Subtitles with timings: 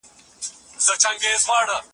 [0.85, 1.77] چیرته مې اشتباه کړې ده.